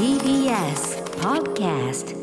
[0.00, 2.16] TBS Podcast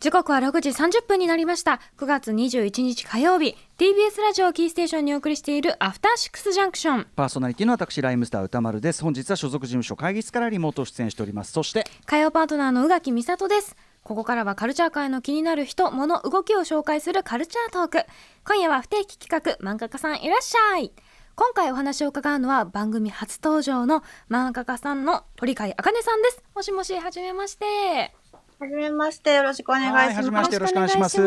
[0.00, 1.78] 時刻は6時30分になりました。
[1.96, 3.54] 9月21日火曜日。
[3.78, 7.06] TBS ラジオキーステーションにお送りしているアフターシックスジャンクション。
[7.14, 9.04] パーソナリティの私ライムスター歌丸です。
[9.04, 11.52] 本日は所属事務所会議室からリモート出演しております。
[11.52, 13.76] そして火曜パートナーの宇垣美里です。
[14.02, 18.04] ここからはカルチャー界の気になる人物動きを紹介するカルチャートーク。
[18.44, 20.90] 今夜は不定期企画漫画家さんいらっしゃい
[21.34, 26.42] 今回お話を伺うのは番組初登場の漫画家さんの鳥飼茜さんです。
[26.54, 28.14] もしもしはじめまして。
[28.58, 30.16] はじめまして、よろしくお願いします。
[30.16, 31.18] はじめましてよろしくお願いします。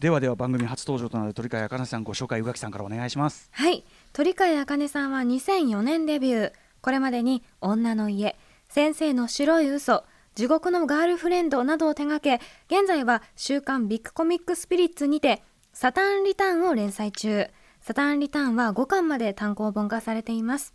[0.00, 2.78] ではでは番組初登場となる鳥飼茜さんご紹介宇垣さんか。
[2.78, 3.50] らお願いします。
[3.52, 3.84] はい。
[4.12, 6.52] 鳥飼茜さんは2004年デビュー。
[6.80, 8.38] これまでに「女の家」
[8.70, 10.04] 「先生の白い嘘」
[10.36, 12.40] 「地獄のガールフレンド」などを手掛け
[12.74, 15.42] 現在は「週刊ビッグコミックスピリッツ」にて
[15.74, 17.48] 「サターンリターン」を連載中
[17.88, 20.74] サターンリターンは5巻まで単行本化されています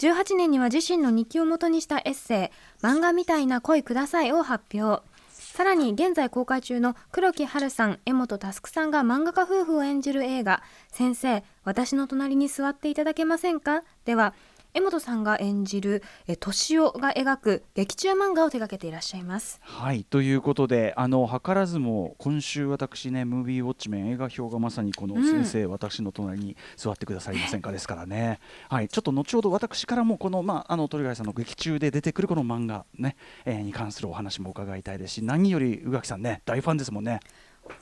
[0.00, 14.34] 18年には自身の日記をもとにしたエッセイ「漫画みたいな恋ください」を発表さらに現在公開中の黒木華さん江本佑さんが漫画家夫婦を演じる映画「先生私の隣に座っていただけませんか?」では
[14.74, 19.60] 江本さんが演じるえ敏夫が描く劇中漫画を手掛けていらっしゃいます。
[19.60, 25.22] はいということであの図らずも今週私ねムービーウォッチメン映画表がまさにこのうん。
[25.30, 28.40] 先生、私の隣に座ってくださいませんかですからね。
[28.70, 37.20] はいちょっと後ほど私からもこのまああの鳥飼さんの劇中で出てくるこの漫画ね、えーに関するお話も伺いたいですし何より宇垣さんね大ファンですもんね。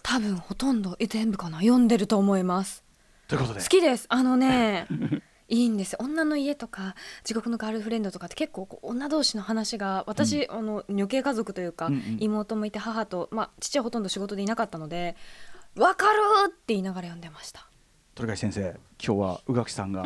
[0.02, 1.60] 多分ほとんどえ全部かな？
[1.60, 2.82] 読んでると思います。
[3.28, 3.60] ということで。
[3.60, 4.06] 好きです。
[4.08, 4.88] あのね
[5.50, 15.16] いいんですよ女の家とか地獄のガールフレンドとかって結構女同士の話が私、あの女系家族というか、うんうん妹もいて母と、まあ、父はほとんど仕事でいなかったので
[15.76, 17.66] 「わかる!」って言いながら読んでました
[18.14, 20.04] 鳥飼先生今日は宇垣さんが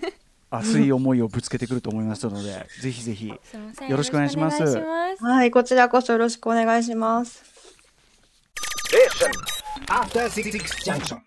[0.50, 3.38] 熱い思いをぶつけてくると思いますのでぜひぜひよ
[3.96, 4.62] ろしくお願いします
[5.20, 7.42] はい、こちらこそよろしくお願いします。
[9.88, 10.52] After Six
[10.84, 11.25] Junction.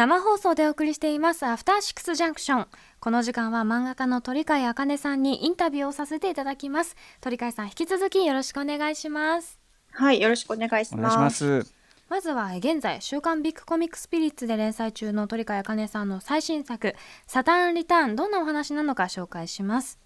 [0.00, 2.66] 生放送でお送りしていますアフターシックスジャンクション
[3.00, 6.96] この時間は漫画家の鳥飼茜さんにインタビューをさせていただきます。
[7.20, 9.60] 鳥飼さん引き続きよろしくお願いします。
[9.90, 11.36] はい、よろしくお願いしお願います。
[11.36, 11.74] します
[12.08, 16.94] まずはえ現在週刊ビッグコミックスピリッツで連載中の鳥飼茜さんの最新作
[17.26, 19.98] サターンリターンどんなお話なのか紹介します。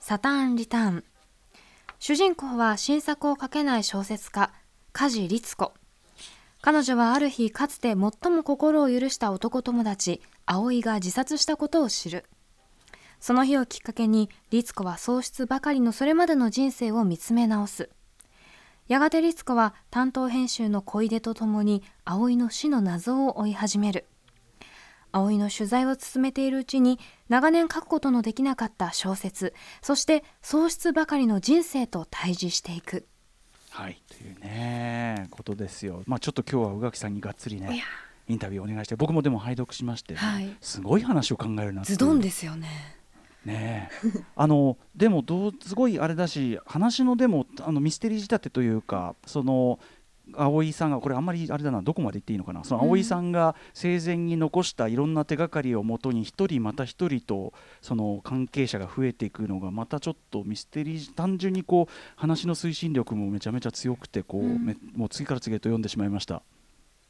[0.00, 1.04] サターンリターン。
[1.98, 4.52] 主人公は新作を書けない小説家
[4.92, 5.72] 梶律子
[6.66, 12.24] 彼女はある日かつて最も心を許した男友達葵が自殺したことを知る。
[13.20, 17.88] その日をきっかけに律子は喪失ばかりのそれまでの人生を見つめ直す。
[18.88, 24.08] やがて律子は担当編集の小出とともに葵の死の謎を追い始める。
[25.12, 26.98] 葵の取材を進めているうちに
[27.28, 33.06] 長年書くことのできなかった小説そして喪失ばかりの人生と対峙していく。
[33.76, 34.00] はい。
[34.08, 36.02] というねことですよ。
[36.06, 37.84] まあちょっと今日は宇垣さんにがっつりね
[38.26, 40.56] インタビューお願いして僕もでも拝読しまして、はい。
[40.62, 42.96] すごい話を考えるなズドンですよね。
[43.44, 44.08] ねえ。
[44.34, 49.78] あのでもどうすごいあれだし話のでもあのミステリー仕立てというかその
[50.36, 66.42] 葵さんがこれあんまりあれだなどこまで言っていいのかなその葵さんが生前に残したいろんな手がかりをもとに一人また一人とその関係者が増えていくのがまたちょっとミステリー単純にこう話の推進力もめちゃめちゃ強くてこう、うんめもう次から次へと読んでしまいました。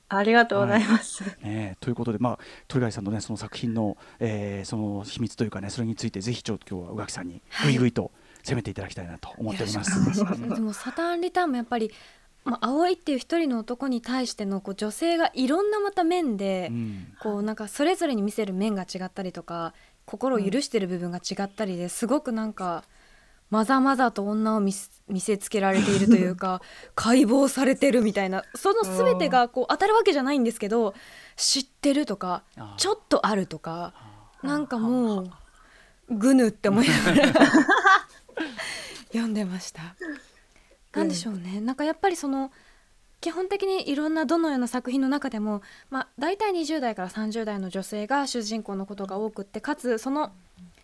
[0.09, 1.25] ありがとうございます。
[1.25, 2.39] ねえということで、まあ、
[2.69, 8.13] 鳥飼さんの,、ね、その作品の,、えーその秘密というかねそれについてぜひちょっと今日は宇垣さんにぐいぐいと
[8.45, 10.25] 攻めていただきたいなと思っております。
[10.55, 11.91] でもサターンリターンもやっぱり、
[12.47, 17.07] まあ、葵っていう一人の男に対してのこう女性がいろんなまた面で、うん。
[17.21, 19.75] こうなんかそれぞれに見せる面が違ったりとか
[20.05, 22.85] 心を許してる部分が違ったりですごくなんか
[23.51, 26.63] まざまざと女を見せつけられているというか
[26.95, 30.95] 解剖されてるみたいなその全てがこう当たるわけじゃないんですけど
[31.37, 32.43] 知ってるとか
[32.77, 33.95] ちょっとあるとか
[34.43, 35.31] なんかもう
[36.11, 37.33] ぐぬって思いながら
[39.09, 39.97] 読んでました。
[40.97, 41.61] なんでしょうね。
[41.61, 42.51] なんかやっぱりその
[43.21, 50.33] 基本的にいろんなどのような作品の中でも、まあ、大体20代から30代の女性が主人公のことが多くってかつその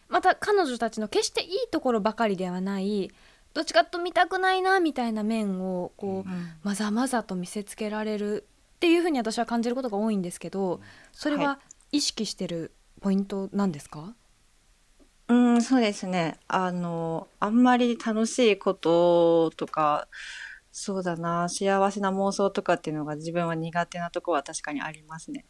[0.08, 3.10] また彼女たちの決していいところばかりではない
[3.54, 6.30] どっちかと見たくないなみたいな面をこう、
[6.66, 10.80] まざまざと見せつけられるっていうふうに私は感じることが多いんですけど
[11.12, 11.58] それはは
[11.92, 14.14] 意識してるポイントなんですか、
[15.32, 16.38] うん、そうですね。
[16.46, 20.06] あの、あんまり楽しいこととか、
[20.70, 25.46] そうだな、幸せな妄想とかっていうのが自分は苦手なところは確かにありますね。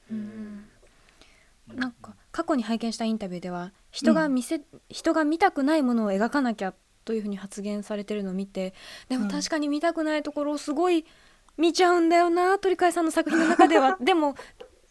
[1.67, 6.75] なんか過去に拝見したインタビューでは人が見せ、人が見たくないものを描かなきゃ
[7.05, 8.75] というふうに発言されてるのを見て
[9.08, 11.05] でも確かに見たくないところをすごい
[11.56, 13.96] 見ちゃうんだよな鳥飼さんの作品の中では。
[14.02, 14.34] でも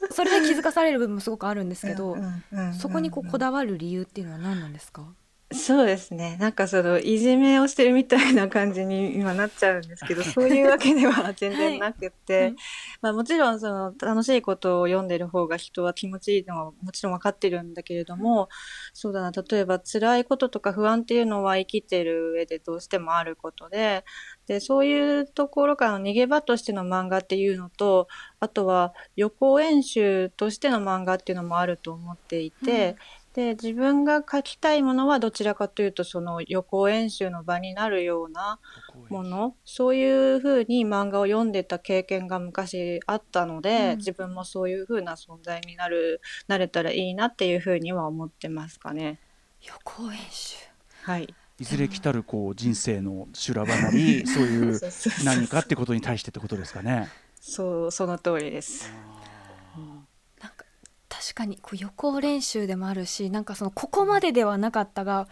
[0.09, 5.13] それで気づかされる部分もすごくあるんですけど、うんうんうんうんそこにこうこだわる理由っていうのは何なんですか、
[5.53, 6.37] そうですね。
[6.39, 12.55] なんかそのいじめをしてるみたいな感じに今なっちゃうんですけど、 そういうわけでは全然なくて、はい。
[13.01, 18.47] まあもちろんその楽しいことを読んでる方が人は気持ちいいのはもちろん分かってるんだけれども、
[18.93, 24.05] そうだな、例えば辛いこととか不安っていうのは生きてる上でどうしてもあることで、
[24.51, 28.09] で、そういうところからの逃げ場としての漫画っていうのと、
[28.41, 32.97] あとは予行演習としての漫画っていうのもあると思っていて、
[33.33, 38.59] で自分が書きたいものはどちらかというとその予行演習の場になるような
[39.07, 43.97] ものそういうふうに漫画を読んでた経験が昔あったので、うん。
[43.99, 46.19] 自分もそういうふうな存在になる
[46.49, 49.17] なれたらいいなっていうふうには思ってますかね。
[49.61, 50.57] 予行演習。
[51.03, 54.79] はい、いずれ来たるこう人生の修羅場なり そういう
[55.23, 57.07] 何かってことに対してってことですかね。
[57.39, 58.91] そうその通りです。
[60.41, 60.65] なんか
[61.07, 65.27] 確かにこう予行練習でもあるしなんかそのここまでではなかったが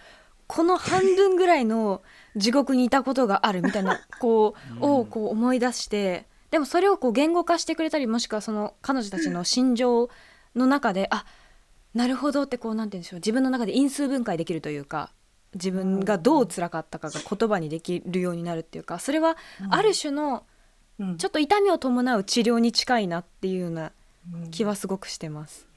[0.45, 2.03] この半分ぐらいの
[2.35, 10.09] 地獄にいたことがあるみたいな こうをこう思い出してでもそれをこう言語化してくれたりもしくはその彼女たちの心情
[10.55, 11.25] の中であ
[11.95, 15.11] なるほどってこうなんて言うんでしょう自分の中で因数分解できるというか
[15.55, 19.37] 自分がどう辛かったかが言葉にできるようになるっていうかそれは
[19.69, 20.45] ある種の
[20.99, 23.91] うんちょっと痛みを伴う治療に近いなっていうような
[24.33, 25.67] うん気はすごくしてます。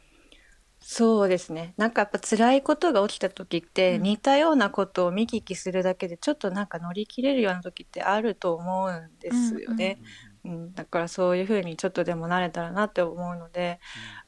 [0.84, 1.74] そうですね。
[1.76, 9.98] なんかやっぱ辛いことが起きた時って、うん似たようなことを見聞きするだけでちょっとなんか乗り切れるような時ってあると思うんですよね。
[10.00, 10.31] うん
[10.74, 13.78] だからそういうふうにちょっとでもなれたらなって思うので、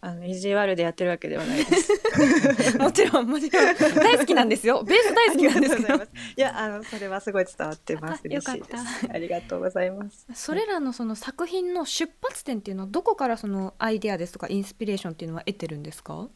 [0.00, 2.78] あの意地悪でやってるわけではないです。
[2.78, 3.74] もちろんもちろん。
[3.98, 4.84] 大好きなんですよ。
[4.84, 5.94] ベース大好きなんですけど。
[5.94, 5.98] い
[6.36, 8.22] やあのそれはすごい伝わってます。
[8.24, 8.60] あよかった。
[8.60, 9.08] 嬉しいです。
[9.12, 10.26] ありがとうございます。
[10.34, 16.28] それらのその作品の出発点っていうのはどこからそのアイデアですとかインスピレーションっていうのは得てるんですか？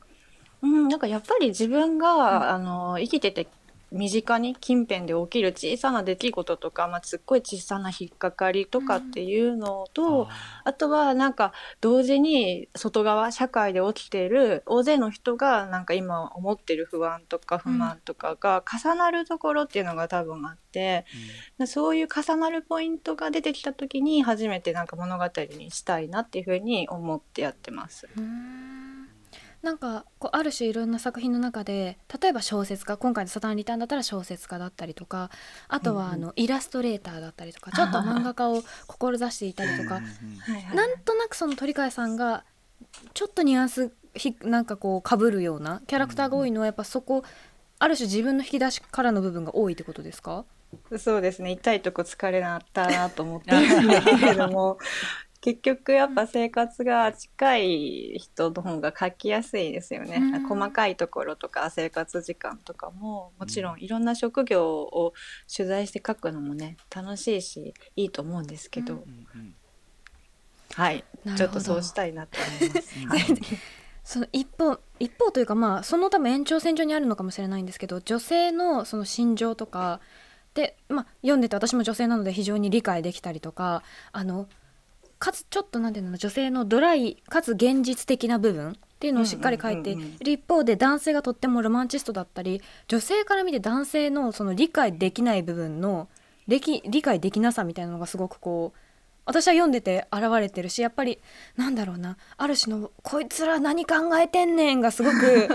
[0.61, 3.47] うん、なんかやっぱり自分が、あの生きてて
[3.91, 10.29] 身近に近辺で起きる小さな出来事とか、まあ、すっごい小さな引っかかりとかっていうのと、
[10.65, 21.07] あとはなんか同時に外側社会で起きている大勢の人がなんか今思ってる不安とか不満とかが重なるところっていうのが多分あって、
[21.59, 25.25] でそういう重なるポイントが出てきた時に初めてなんか物語
[25.57, 28.07] にしたいなっていうふうに思ってやってます。
[29.63, 35.31] なんかこうある種いろんな作品の中で例えば小説家今回の「サタンリターン」だったら小説家だったりとか
[35.67, 40.01] あとはあのイラストレーターだったりとかちょっと漫画家を志していたりとか
[40.75, 42.45] なんとなくその鳥飼さんが
[43.15, 47.25] ちょっとニュアンスひなんかこう被るようなキャラクターが多いのはやっぱそこ
[47.81, 50.45] ある種自分の引き出しからの部分が多いってことですか？
[50.99, 51.51] そうですね。
[51.53, 54.79] 痛いとこ疲れなったなと思ってるんだけれども
[55.41, 60.41] 結局やっぱ生活が近い人の方が書きやすいですよね、うん。
[60.41, 65.15] 細かいところとか生活時間とかももちろんいろんな職業を
[65.55, 69.05] 取材して書くのもね楽しいしいいと思うんですけど、
[69.35, 69.55] うん。
[70.75, 71.05] はい。
[71.37, 72.99] ちょっとそうしたいなと思います。
[73.07, 73.21] はい。
[74.03, 80.01] その一方一方というかまあその多分延長線上にあるのかもしれないんですけど女性のその心情とか
[80.55, 84.49] で、まあ、読んでて私も女性なので非常に理解できたりとかあの
[85.19, 96.09] かつちょっとなんていうの女性のドライかつ現実的な部分っていうのをしっかり書いている一方で男性がとってもロマンチストだったり女性から見て男性のその理解できない部分の
[96.47, 98.79] 理理解できなさみたいなのがすごくこう
[99.25, 101.19] 私は読んでて現れてるしやっぱり
[101.57, 105.49] なんだろうなある種の「こいつら何考えてんねん」がすごく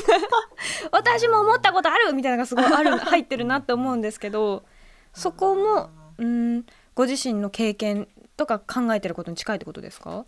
[0.90, 4.64] 私も思ったことあるみたいなのがすごいある入ってるなって思うんですけど
[5.12, 8.08] そこもうんご自身の経験
[8.40, 10.24] とか考えてることに近いってことですか？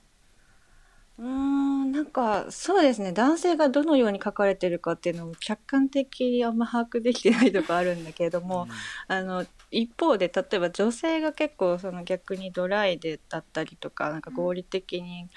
[1.19, 3.13] うーんなんかそうですね。
[3.13, 8.67] 男性がどのように書かれてるかっていうのも客観的にあんま把握できてないとこあるんだけれども、
[9.09, 15.29] あの一方で例えば女性が結構その逆にドライでだったりとかなんか合理的に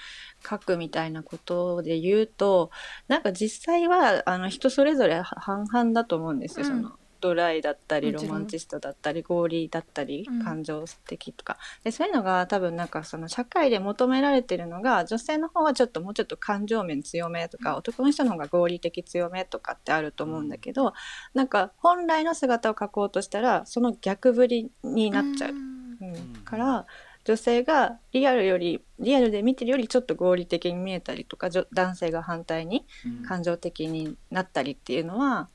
[0.46, 2.70] 書くみたいなことで言うと
[3.08, 6.82] なんか実際はあの人それぞれ半々だと思うんですよ、うん。
[6.82, 10.42] そのドライだったりロマンチストだったり合理だったりうん。
[10.42, 20.92] 感情的とか、でそういうのが多分なんかその社会で求められてるのが女性の方はちょっともうちょっと感情面強めとか、男の人の方が合理的強めとかってあると思うんだけど、
[21.34, 25.52] なんか本来の姿を描こうとしたらその逆ぶりになっちゃう。
[25.52, 25.56] ん。
[26.00, 26.42] うん。
[26.44, 26.86] から
[27.24, 32.86] 女性がリアルよりリアルで見てるよりちょっと合理的に見えたりとかじょ男性が反対に
[33.26, 35.48] 感情的になったりっていうのは、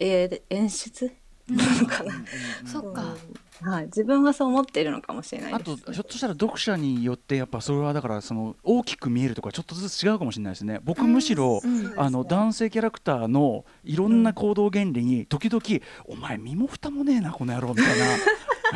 [0.00, 1.12] えー演出？
[1.48, 2.12] なのかな、
[2.64, 3.16] そっか。
[3.62, 5.82] はい、自分はそう思っているのかもしれないあです。
[5.82, 10.80] とひょっとしたら読者によってやっぱそれはだからその大きく見えるとかちょっとずつ違うかもしれないですね。
[10.84, 11.92] 僕むしろ、うん。
[11.96, 15.62] あの男性キャラクターのいろんな行動原理に時々
[16.06, 18.06] 「お前身も蓋もねえなこの野郎」みたいな。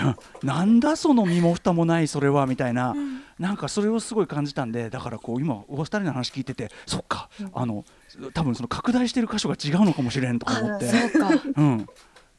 [0.08, 2.94] うん「なんだその身も蓋もないそれは」みたいな、
[3.38, 7.84] なんかそれをすごい感じたんでだからこう今お二人の話聞いててそっか、あの
[8.32, 11.86] 多分その拡大してる箇所が違うのかもしれんとか思って、そうか うん、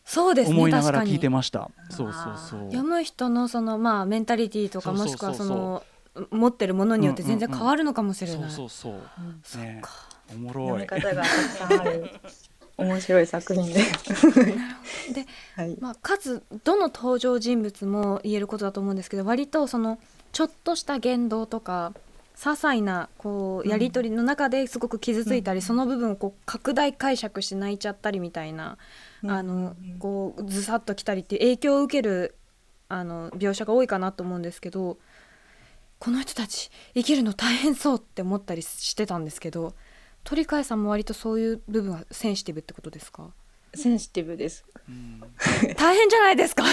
[0.05, 1.69] そうですね思いなが確かにら聞いてました。
[1.89, 5.83] そうそうそう読む人のそのまあメンタリティとかそうそうもしくはそそうの
[6.31, 8.51] 持ってるものによって全然変わるのかもしれそうない。
[8.51, 8.93] そうそう
[9.43, 9.91] そっねか
[10.31, 10.81] おも読ろい。
[10.81, 12.09] み方がたくさんある
[12.77, 13.73] 面白い作品で。
[15.13, 15.25] で、
[15.55, 15.77] はい。
[15.79, 19.99] まあ、かつどの登場人物も言えることだと思うんですけど割とその
[20.35, 21.93] ちょっとした言動とか
[22.35, 28.77] 些細なこうやり取りの中ですごく傷ついたり、その部分をこう拡大解釈して泣いちゃったりみたいな、
[29.25, 32.35] あのこうずさっときたりって影響を受ける
[32.89, 34.97] あの描写が多いかなと思うんですけど
[35.99, 39.73] この人たち生きるの大変そうって思ったりしてたんですけど
[40.25, 43.29] 鳥飼さんも割とそういう部分はセンシティブってことですか？
[43.73, 44.65] センシティブです。
[44.89, 45.23] うん。
[45.77, 46.65] 大変じゃないですか？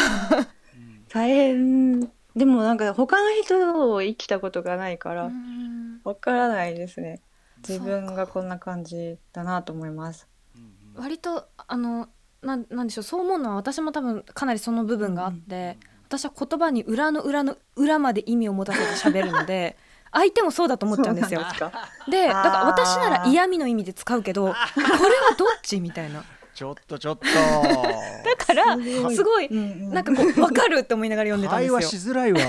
[1.11, 6.01] 大変でもなんか他の人を生きたことがないからうん。
[6.05, 7.21] わからないですね。
[7.67, 10.27] 自分がこんな感じだなと思います。
[10.97, 12.09] 割とあの
[12.43, 18.85] なんなんでしょうそう思うのは私も多分かなりその部分があって、私は言葉に裏の裏の裏まで意味を持たせて
[19.19, 19.77] 喋るので
[20.13, 21.41] 相手もそうだと思っちゃうんですよ。
[21.41, 21.73] ですか？
[22.11, 25.81] でだから私なら嫌味の意味で使うけどこれはどっち？
[25.81, 26.25] みたいな
[26.55, 27.25] ちょっとちょっと。
[27.27, 27.33] だ
[28.37, 29.17] からすごい。
[29.17, 29.91] すごいうんうん。
[29.91, 32.01] なんかこう分かるって思いながら読んでたん会話ですよ。
[32.03, 32.41] しづらいわ。
[32.41, 32.43] い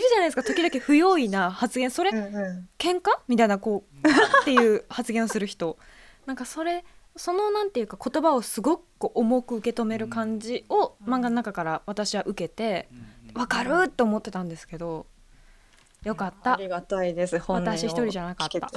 [0.00, 0.42] るじゃないですか。
[0.42, 1.90] 時々不用意な発言。
[1.90, 2.68] それうんうん。
[2.78, 4.08] 喧嘩みたいなこう
[4.42, 5.78] っていう発言をする人。
[6.26, 6.84] なんかそれ
[7.16, 12.88] そのなんていうか言葉をすごく重く受け止める感じを漫画の中から私は受けて
[13.34, 15.06] 分かるって思ってたんですけど
[16.04, 16.54] よかった。
[16.54, 17.40] ありがたいです。
[17.48, 18.70] 私一人じゃなかった。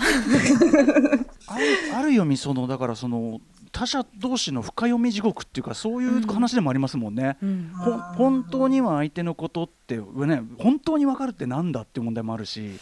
[1.48, 3.39] ある ある読みそのだからその
[3.72, 7.38] 他者同士の深読み地獄っていうかそういう話でもありますもんね。
[7.41, 7.72] うん。
[7.75, 12.79] ほん本当には相手のことって、ね、本当に分かるってなんだって問題もあるし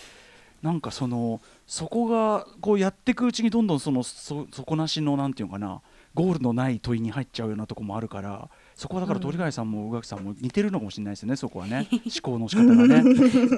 [0.62, 5.82] なんかそのそこがこうやっていくうちにどんどんそのそ底なしのなんていうのかな
[6.14, 11.88] ゴールのない問いに入っちゃうようなとこもあるからそこはだから鳥貝さんも宇垣さんも似てるのかもしれないですよねそこはね。
[11.92, 13.04] 思考の仕方がね。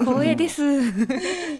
[0.05, 0.91] 光栄です。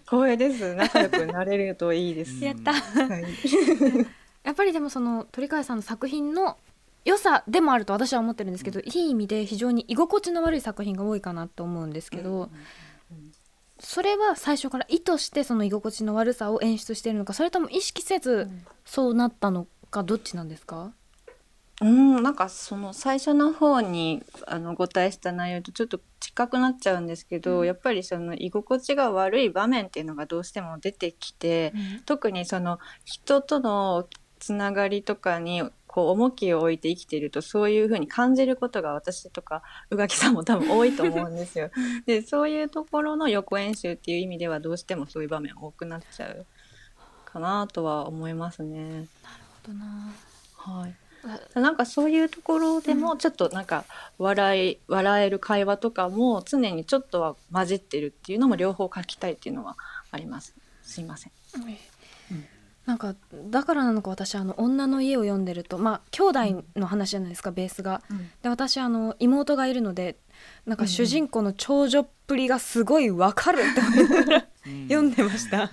[0.06, 0.76] 光栄です。
[0.76, 2.44] 仲良くなれるといいです。
[2.44, 2.74] やった。
[2.74, 3.26] はい。
[4.44, 6.58] やっぱりでもその鳥飼さんの作品の
[7.04, 12.50] 良さでもあると私は思ってるんですけど、いい意味で非常に居心地の悪い作品が多いかなと思うんですけど、
[13.80, 18.50] それは最初から意図してその居心地の悪さを演出しているのかそれとも意識せず
[18.86, 20.92] そうなったのかどっちなんですか、
[21.80, 31.74] うん、なんかその最初の方にあのご対した内容とちょっと近くなっちゃうんですけど、やっぱりその居心地が悪い場面っていうのがどうしても出てきて、
[32.06, 34.08] 特にその人との
[34.40, 41.72] つながりとかにこう重きを置いて生きているとそういうふうに感じることが私とか宇垣さんも多分多いと思うんですよ。
[42.06, 46.46] でそういうところの予行演習っていう意味ではどうしてもそういう場面多くなっちゃう
[47.26, 49.08] かなとは思いますね。
[49.64, 50.14] ほどな
[50.56, 51.07] はい
[51.54, 53.86] なんかそういうところでもちょっとなんか
[54.18, 59.78] 笑い笑える会話とかも常にちょっとは混じってるっていうのも両方書きたいっていうのは
[60.12, 60.56] あります。
[60.84, 61.32] すいません。
[62.86, 63.16] なんか
[63.50, 68.02] だからなのか私あの女の家を読んでるとまあ兄弟の話じゃないですか、ベースが。
[68.42, 70.18] で私あの妹がいるので
[70.66, 74.48] なんか主人公の長女っぷりがすごいわかるって思いながら
[74.88, 75.70] 読んでました。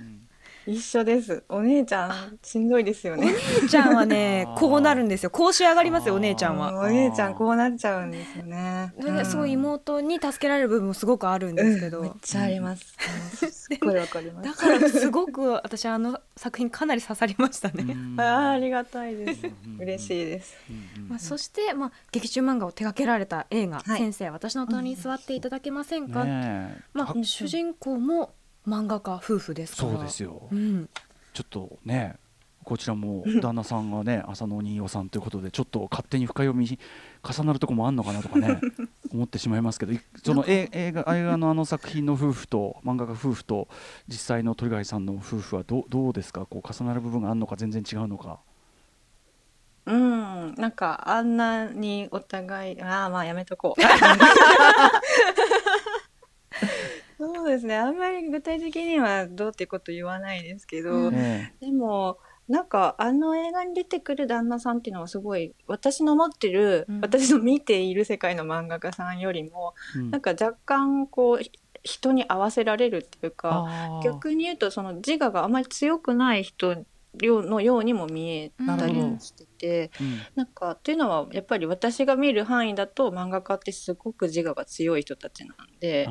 [0.67, 1.43] 一緒です。
[1.49, 3.35] お姉ちゃんしんどいですよね。
[3.59, 6.81] お姉ちゃんはね こうなるんですよこう仕上がりますよお姉ちゃんあは。
[6.81, 8.93] お姉ちゃんこうなっちゃうんですよね。
[9.01, 12.95] それですごいうん妹に助けられる部分もすごくあるんですけど、うんめっちゃあります。
[13.43, 14.49] うんすっごいわかります。
[14.49, 17.85] だからすごく私あの作品かなり刺さりましたね。
[18.19, 19.81] あーありがたいですうん。
[19.81, 20.57] 嬉しいです。
[21.09, 28.35] まあ、そして、まあ、劇中漫画を手掛けられた映画「はい先生私の隣に座っていただけませんか」ねえまあは、主人公も
[28.67, 29.93] 漫画家夫婦ですから。
[29.93, 30.49] そうですよ。
[30.51, 30.89] うん、
[31.33, 32.17] ちょっとね
[32.65, 36.79] こちらも旦那さんがね浅野新代さんということでちょっと勝手に深読み
[37.23, 38.59] 重なるとこもあんのかなとかね
[39.13, 43.69] 思ってしまいますけどいそのえ映画映画のあの作品の夫婦と漫画家夫婦と
[44.09, 46.47] 実際の鳥貝さんの夫婦はどうどうですか？
[46.47, 48.39] こう重なる部分があるのか全然違うのか。
[49.87, 53.81] うん、なんかあんなにお互い、ああまあやめとこう。
[57.45, 57.77] そうですね。
[57.77, 61.15] あんまり具体的にはどうってこと言わないですけど、うん。
[61.15, 62.17] えでも、
[62.49, 67.01] なんかあの映画に出てくる旦那さんっていうのはすごい私の持ってる、うん。
[67.03, 70.11] 私の見ている世界の漫画家さんよりもえうん。
[70.11, 71.51] なんか若干こうひ
[71.83, 73.67] 人に合わせられるっていうか
[74.03, 76.87] 逆に言うとその自我があまり強くない人
[77.21, 80.19] のようにも見えたりもしてて、うん。
[80.35, 86.09] なんかっていうのはやっぱり私が見る範囲だと漫画家ってすごく自我が強い人たちなんで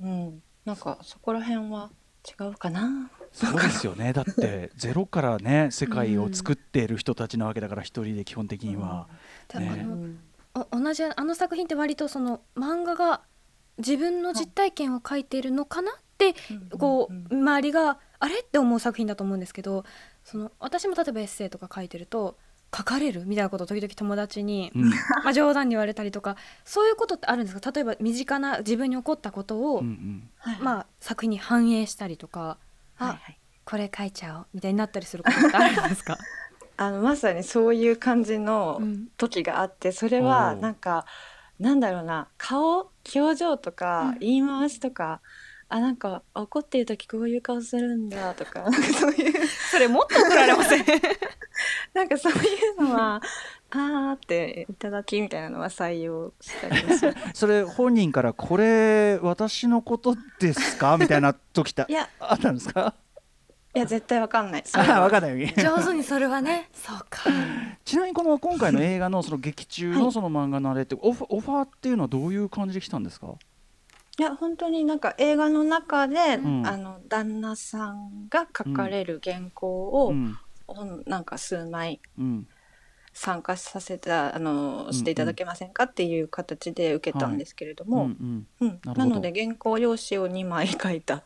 [0.00, 1.90] うん、なんかそこら辺は
[2.26, 3.10] 違うかな。
[3.32, 4.12] そうですよね。
[4.12, 9.08] だって ゼロからね世界を作っている人たちなわけだから一人で基本的には、
[9.54, 10.18] うん。
[10.54, 13.22] お同じあの作品って割とその漫画が
[13.78, 16.34] 自分の実体験を書いているのかなって
[16.78, 17.26] こうん。
[17.30, 18.40] う周りがあれ？
[18.40, 19.84] って思う作品だと思うんですけど
[20.24, 22.38] その私も例えばエッセイとか書いてると
[22.74, 23.24] 書かれる？
[23.26, 24.90] みたいなことを時々友達に、うん。
[25.24, 27.70] まあ、冗談に言われたりとかそういうことってあるんですか？
[27.70, 30.30] 例えば身近な自分に起こったことを、うんうん。
[30.38, 32.58] はいまあ、作品に反映したりとか
[32.98, 33.38] あ、はいはい。
[33.64, 36.16] これ書いちゃおうみたいになったりすることってあるんですか、
[36.76, 41.04] あのまさにそういう感じのうん時があってそれはなんか
[41.58, 44.18] なんだろうな顔表情とかうん。
[44.20, 45.20] 言い回しとか、
[45.68, 49.46] あなんか怒ってる時こういう顔するんだとかなんかそういう。
[49.70, 50.84] それもっと怒られません？
[51.96, 52.36] なんかそうい
[52.78, 53.22] うのは
[53.70, 60.96] あーっていただきみたいなのは採用したりはし それ本人からこれ私のことですか？
[61.00, 62.08] みたいな時っていや。
[62.20, 62.94] あったんですか？
[63.74, 64.62] いや絶対わかんない。
[64.64, 66.68] それはあ分かんないよ 上手にそれはね。
[66.72, 67.22] そうか。
[67.84, 70.02] ちなみにこの今回の映画のその劇中はい。
[70.02, 73.26] のその漫画のあれってオフオファーっていうのはどういう感じで来たんですか？
[74.18, 82.46] いや本当になんか映画の中で、んあの旦那さんが書かれる原稿を、うん本なんか数枚うん。
[83.18, 88.46] 参加させたあのんしていただけませんかっていう形で受けたんですけれどうんも、うん。
[88.60, 88.80] うん。
[88.94, 91.24] なので原稿用紙を2枚書いた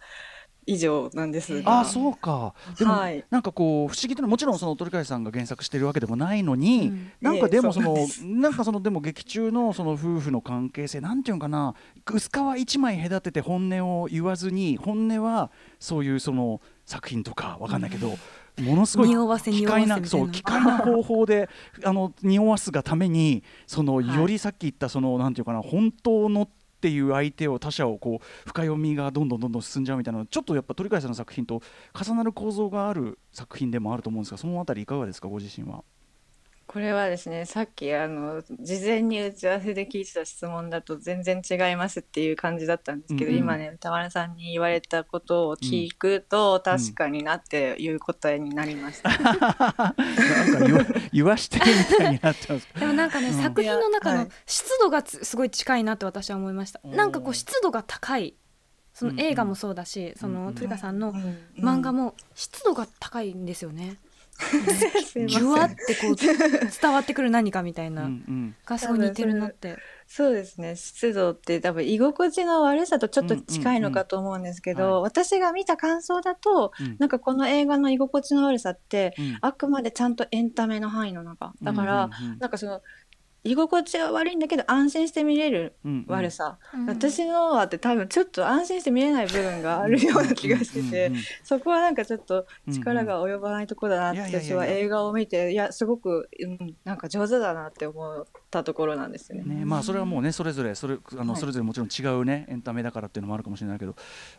[0.67, 1.81] 以上なんですが。
[1.81, 2.55] あそうか。
[2.79, 3.25] でも、はい。
[3.29, 7.13] なんかこう不思議ともちろんその鳥飼さんが原作してるわけでもないのに、うん。
[7.21, 11.75] なんかでもその、なんかそのでも劇中のその夫婦の関係性なんていうのかな
[12.09, 15.51] 薄皮一枚隔てて本音を言わずに本音は
[15.81, 18.17] そういうその作品とかわかんないけど、
[18.59, 19.15] ものすごいな
[19.65, 21.49] 械なそう機械な方法で
[21.85, 26.49] あの匂わすがためにそのはいよりさっき言ったそのなんていうかな本当のっ
[26.81, 31.61] ていう相手を他者をこう深読みがどんどんどんどん進んじゃうみたいなちょっとやっぱ鳥飼さんの作品と
[31.95, 35.85] 重なる構造がある作品でもあると思うんですがそのあたりいかがですかご自身は。
[36.71, 49.09] これはですねさっきあの事前に打ち合わせで聞いてた質問だと全然違いますっていう感じだったんですけど、うんうん今ね歌丸さんに言われたことを聞くと、確かになっていう答えになりました。
[49.19, 49.95] なんか
[50.61, 52.69] 言わ言わしてるみたいになってます。
[52.79, 53.35] でもなんかね、うん。
[53.35, 56.81] 作品の中の湿度がつすごい近いなって私は思いました。
[56.85, 58.37] なんかこう湿度が高い
[58.93, 59.17] そうんうん。
[59.17, 64.10] の映画もそうだし、そうんうんの鳥川さんのうん漫画も湿度が高いんですよね、すいません
[65.15, 68.57] じゅわってこう伝わってくる何かみたいうんな、うん。
[68.65, 69.77] がすごい似てるなって
[70.07, 70.75] そうですね。
[70.77, 74.97] 湿度って多分居心地の悪さとちょっと近いのかと思うんですけど、うんうん。
[74.97, 76.97] うん私が見た感想だとうん。
[76.99, 79.39] なんかこの映画の居心地の悪さってうん。
[79.41, 81.53] あくまでちゃんとエンタメの範囲の中。
[81.63, 82.39] だから、うんうん。
[82.39, 82.81] なんかその
[83.43, 86.15] 居心地は悪いんだけど安心して見れるうんうん。
[86.15, 86.87] 悪さ、うん。
[86.87, 99.57] 私のはって多分ちょっと安心して見れない部分があるような気がしてて、うんうんうんそこはなんかちょっと力が及ばないところだなって私は映画を見ていやすごく、うん、なんか上手だなって思ったところなんですよね。
[99.57, 101.41] ねまあそれはもうねそれぞれそれあのはい。
[101.41, 103.97] それぞれもちろん違うねエンタメだからっていうのもあるかもしれないけど、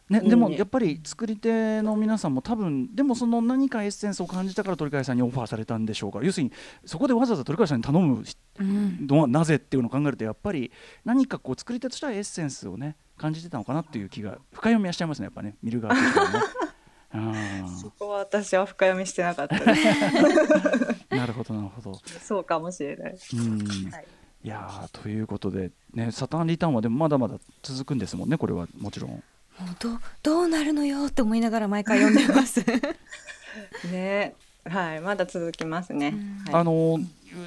[0.10, 6.20] ね、でもやっぱり作り手の皆さんも多分でもその何かエッセンスを感じたから鳥飼さんにオファーされたんでしょうか。
[6.24, 6.52] 要するに
[6.86, 8.24] そこでわざわざ鳥飼さんに頼む
[8.60, 10.72] うんのはなぜっていうのを考えるとやっぱり
[11.06, 16.40] 何かこう作り手としてはエッセンスをね感じてたのかなっていう気が深読みはしちゃいますねやっぱね見る側としてはね。
[17.14, 21.14] うんそこは私は深読みしてなかったです。
[21.14, 22.00] なるほどなるほど。
[22.22, 23.18] そうかもしれない。
[23.34, 24.06] うんはい
[24.44, 29.12] いやーということで、ね、サターンリターンはでもまだまだ続くんですもんねこれはもちろん。
[29.12, 29.24] もう
[29.80, 32.66] どどうなるのよって思いながら毎回読んでます。
[33.92, 34.34] ね、
[34.66, 36.08] はい、まだ続きますね。
[36.08, 37.00] うんはいあの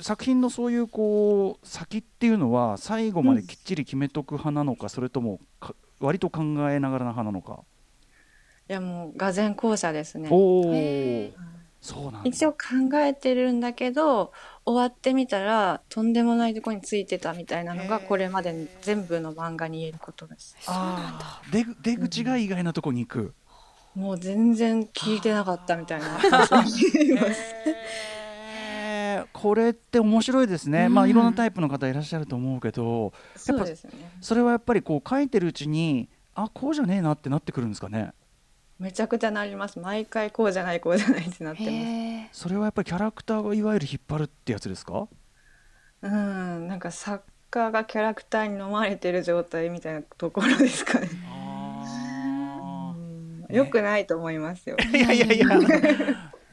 [0.03, 7.65] 作品のそういうこう先っていうのは最後まできっちり決めとく派なのか、それともか割と考えながらな派なのか。
[8.69, 10.29] いやもう、がぜん後者ですね。
[11.81, 12.59] そうなんだ一応考
[13.01, 14.33] えてるんだけど、
[14.65, 20.57] 終わってみたら、とんでもないとこについてたみたいなのが、これまで全部の漫画に言えることです。
[20.67, 23.35] あー出ぐ出口が意外なとこに行く。
[23.95, 27.41] もう全然聞いてなかったみたいな感じに言います。
[27.67, 28.24] えー
[29.33, 30.95] これって面白いですね、うん。
[30.95, 34.11] まあいろんなタイプの方いらっしゃると思うけどそうですよね。
[34.21, 38.13] それはやっぱりこう書いてるうちにあこうじゃねえなってなってくるんですかね？
[38.79, 39.79] めちゃくちゃなります。
[39.79, 42.41] 毎回こうじゃないこうじゃないってなってます。
[42.43, 45.07] それはやっぱりキャラクターがいわゆる引っ張るってやつですか？
[46.03, 46.67] うん。
[46.67, 51.09] なんか作家がキャラクターに飲まれてる状態みたいなところですかね。
[53.51, 54.77] よくないと思いますよ。
[54.93, 55.47] いやいやいや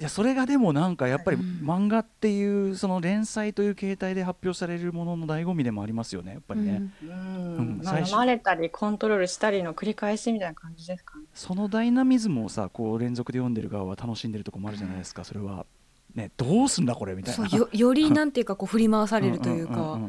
[0.01, 7.09] いやそれがでもなんかやっぱり漫画っていうその連載という形態で発表されるものの醍醐味でもありますよねやっぱりね、うん。
[7.09, 7.57] うん。
[7.57, 11.25] うんままれたりコントロールしたりの繰り返しみたいな感じですかね。
[11.35, 15.23] そのダイナミズムをさこう連続で読んでる側は楽しんでるとこもあるじゃないですか。
[15.23, 15.67] それは
[16.15, 17.47] ねどうすんだこれみたいな。
[17.47, 19.99] そうよよりなんていうかこう振り回されるというか、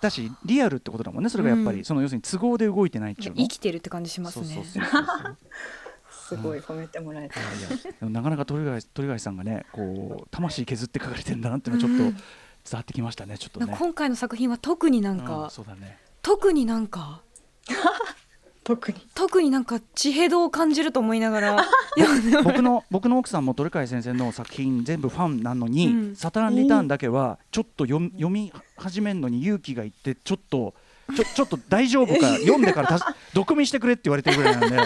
[0.00, 1.24] だしリアルってことだもん。
[1.24, 1.84] ねそれがやっぱり、うん。
[1.84, 5.36] その要するに都合で動いてないっていうの生きてるって感じしますねそうそうそうそう
[6.36, 12.16] すごい褒めてもらえた、いやいやでもなかなか鳥貝鳥貝さんがねこう魂削って書かれてんだなっていうのはちょっとうん。
[12.64, 13.74] 伝わってきましたねちょっとね。
[13.76, 15.98] 今回の作品は特になんうか、そうだね。
[16.22, 17.22] 特になんか
[18.64, 18.98] 特に。
[19.14, 21.66] 特になんか地平道を感じると思いながら
[22.44, 26.16] 僕の僕の奥さんも鳥貝先生の作品全部ファンなのに、うん。
[26.16, 30.74] サタンリターンだけはちょっと読み読み始めるのに勇気がいってちょっと
[31.16, 32.98] ちょちょっと大丈夫か読んでから
[33.34, 34.76] 読みしてくれって言われてるぐらいなんで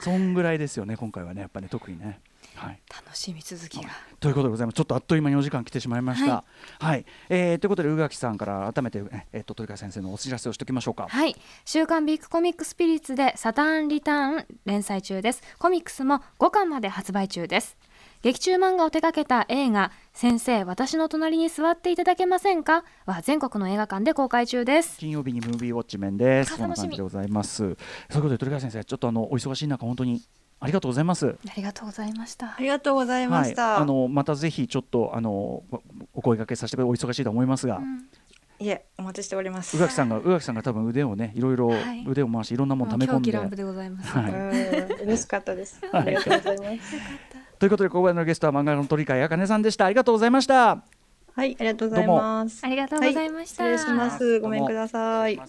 [0.00, 2.20] そんぐらいですよね今回はねやっぱり、ね、特にね。
[2.54, 3.90] はい、楽しみ続きが。
[4.18, 4.74] ということでございます。
[4.74, 6.32] ちょっとあっという間にお時間来てしまいました。
[6.32, 6.44] は
[6.80, 7.06] はい。
[7.28, 11.06] えーということで宇垣さんから改めて、ええっと鳥貝先生のお知らせをしておきましょうか。
[11.08, 11.36] はい。
[11.64, 15.42] 週刊ビッグコミックスピリッツでサターンリターン連載中です。
[15.58, 17.76] コミックスも5巻まで発売中です
[18.22, 22.84] 劇中漫画を手掛けた映画先生私の隣に座っていただけませんか？
[23.06, 24.98] は全国の映画館で公開中です。
[24.98, 26.54] 金曜日にムービーウォッチメンです。
[26.54, 27.56] あそんな楽しみ感じでございます。
[27.56, 27.76] そういう
[28.14, 30.22] ことで鳥貝先生ちょっとあのお忙しい中本当に
[30.58, 31.36] ありがとうございます。
[31.48, 32.46] ありがとうございました。
[32.46, 35.64] ありがとうございました、はい、あのまたぜひちょっとあのお
[36.14, 38.08] お声掛けさせてくださいお忙しいと思いますが、うん。
[38.58, 39.76] いえお待ちしております。
[39.76, 42.04] 宇垣さんが宇垣さんが多分腕をねいろいろはい。
[42.04, 44.32] 腕を回していろんなもの溜め込んで、狂気乱舞でございます、はい。
[44.32, 45.00] うん。
[45.02, 45.80] 嬉しかったです。
[45.92, 46.96] ありがとうございます
[47.58, 49.86] ということでここまでのゲストは漫画家の鳥飼茜さんでした。
[49.86, 50.82] ありがとうございました。
[51.34, 52.64] はいありがとうございます。
[52.64, 54.40] ありがとうございました、はい、失礼します。
[54.40, 55.34] ごめんください。
[55.34, 55.40] えー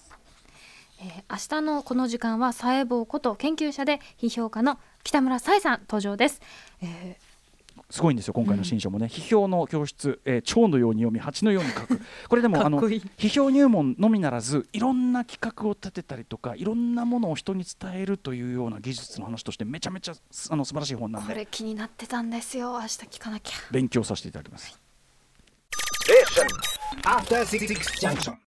[1.02, 6.42] 明日のこの時間はサエボーこと研究者で批評家の北村沙絵さん登場です、
[6.82, 7.16] え
[7.90, 12.00] すごいんですよ今回の新書もね、批評の教室、えー、蝶のように読み蜂のように書く。
[12.30, 21.30] これでもあの批評入門のみならずいろんな企画を立てたりとかいろんなものを人に伝えるというような技術の話としてめちゃめちゃすあの素晴らしい本なんで。
[21.30, 22.74] ーこれ気になってたんですよ。
[22.74, 23.58] 明日聞かなきゃ。
[23.72, 24.80] 勉強させていただきます。
[27.06, 27.68] After Six
[28.00, 28.36] Junction.